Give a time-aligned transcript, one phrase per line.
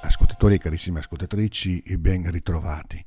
[0.00, 3.04] ascoltatori e carissime ascoltatrici, ben ritrovati.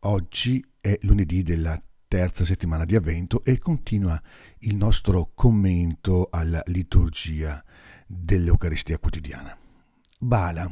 [0.00, 4.20] Oggi è lunedì della terza settimana di Avvento e continua
[4.60, 7.62] il nostro commento alla liturgia
[8.06, 9.56] dell'Eucaristia quotidiana.
[10.18, 10.70] Bala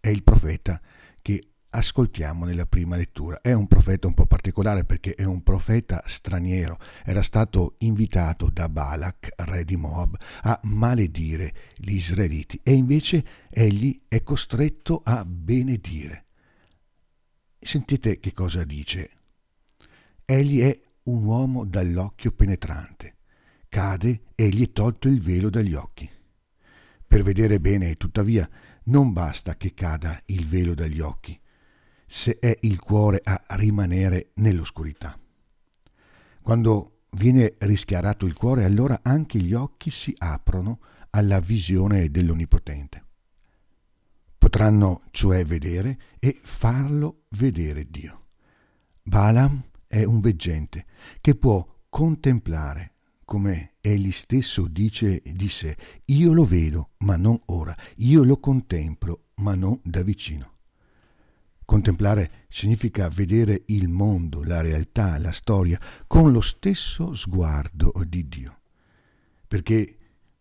[0.00, 0.78] è il profeta
[1.70, 3.40] ascoltiamo nella prima lettura.
[3.40, 6.78] È un profeta un po' particolare perché è un profeta straniero.
[7.04, 14.02] Era stato invitato da Balak, re di Moab, a maledire gli israeliti e invece egli
[14.08, 16.26] è costretto a benedire.
[17.60, 19.10] Sentite che cosa dice.
[20.24, 23.16] Egli è un uomo dall'occhio penetrante.
[23.68, 26.08] Cade e gli è tolto il velo dagli occhi.
[27.06, 28.48] Per vedere bene, tuttavia,
[28.84, 31.38] non basta che cada il velo dagli occhi
[32.08, 35.16] se è il cuore a rimanere nell'oscurità.
[36.42, 43.04] Quando viene rischiarato il cuore, allora anche gli occhi si aprono alla visione dell'Onnipotente.
[44.38, 48.26] Potranno cioè vedere e farlo vedere Dio.
[49.02, 50.86] Balaam è un veggente
[51.20, 57.76] che può contemplare, come egli stesso dice di sé, io lo vedo, ma non ora,
[57.96, 60.57] io lo contemplo, ma non da vicino.
[61.78, 68.58] Contemplare significa vedere il mondo, la realtà, la storia con lo stesso sguardo di Dio.
[69.46, 69.96] Perché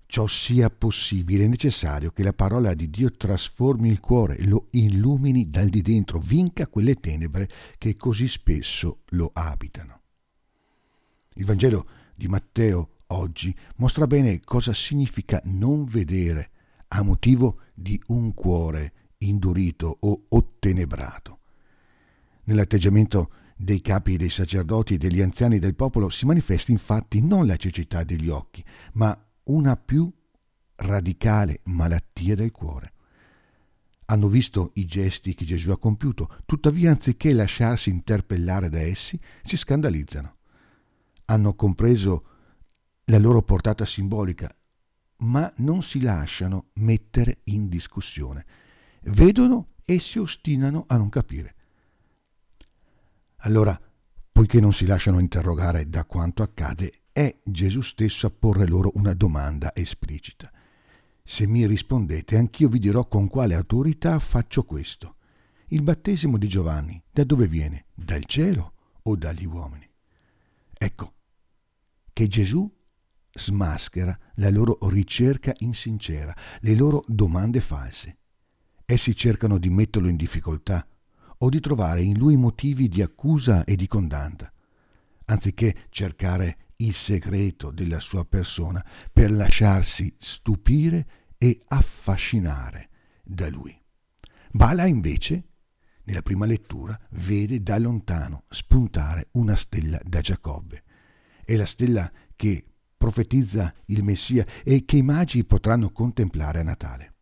[0.08, 5.52] ciò sia possibile è necessario che la parola di Dio trasformi il cuore, lo illumini
[5.52, 10.02] dal di dentro, vinca quelle tenebre che così spesso lo abitano.
[11.36, 16.50] Il Vangelo di Matteo oggi mostra bene cosa significa non vedere
[16.88, 21.40] a motivo di un cuore indurito o ottenebrato.
[22.44, 27.56] Nell'atteggiamento dei capi dei sacerdoti e degli anziani del popolo si manifesta infatti non la
[27.56, 30.12] cecità degli occhi, ma una più
[30.76, 32.94] radicale malattia del cuore.
[34.10, 39.58] Hanno visto i gesti che Gesù ha compiuto, tuttavia anziché lasciarsi interpellare da essi, si
[39.58, 40.36] scandalizzano.
[41.26, 42.26] Hanno compreso
[43.05, 44.49] la loro portata simbolica,
[45.17, 48.45] ma non si lasciano mettere in discussione
[49.04, 51.56] vedono e si ostinano a non capire.
[53.42, 53.80] Allora,
[54.32, 59.14] poiché non si lasciano interrogare da quanto accade, è Gesù stesso a porre loro una
[59.14, 60.52] domanda esplicita.
[61.24, 65.16] Se mi rispondete, anch'io vi dirò con quale autorità faccio questo.
[65.68, 67.86] Il battesimo di Giovanni, da dove viene?
[67.94, 69.90] Dal cielo o dagli uomini?
[70.74, 71.14] Ecco,
[72.14, 72.72] che Gesù
[73.34, 78.18] smaschera la loro ricerca insincera, le loro domande false.
[78.89, 80.87] Essi cercano di metterlo in difficoltà
[81.39, 84.49] o di trovare in lui motivi di accusa e di condanna,
[85.25, 88.81] anziché cercare il segreto della sua persona
[89.11, 91.05] per lasciarsi stupire
[91.37, 92.89] e affascinare
[93.25, 93.77] da lui.
[94.52, 95.49] Bala invece,
[96.04, 100.83] nella prima lettura, vede da lontano spuntare una stella da Giacobbe.
[101.43, 102.65] È la stella che
[102.95, 107.15] profetizza il Messia e che i magi potranno contemplare a Natale.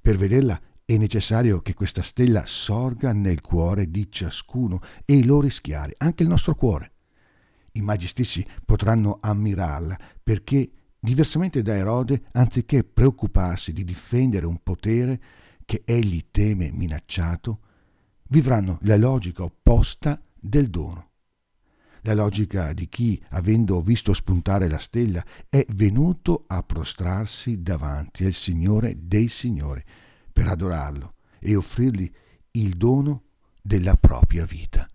[0.00, 0.58] Per vederla
[0.90, 6.30] è necessario che questa stella sorga nel cuore di ciascuno e lo rischiari, anche il
[6.30, 6.92] nostro cuore.
[7.72, 15.20] I magi stessi potranno ammirarla perché, diversamente da Erode, anziché preoccuparsi di difendere un potere
[15.66, 17.60] che egli teme minacciato,
[18.28, 21.10] vivranno la logica opposta del dono.
[22.00, 28.32] La logica di chi, avendo visto spuntare la stella, è venuto a prostrarsi davanti al
[28.32, 29.84] Signore dei Signori,
[30.38, 32.08] per adorarlo e offrirgli
[32.52, 33.24] il dono
[33.60, 34.88] della propria vita.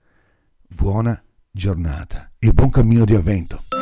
[0.65, 1.21] Buona
[1.51, 3.72] giornata e buon cammino di avvento.